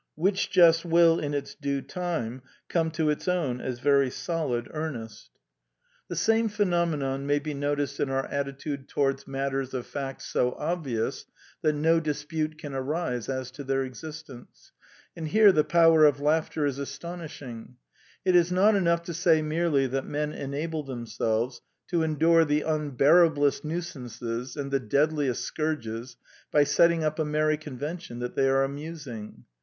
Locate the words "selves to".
21.05-22.01